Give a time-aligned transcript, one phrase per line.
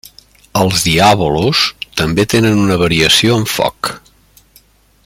[0.61, 1.61] Els diàbolos
[2.01, 3.93] també tenen una variació amb foc.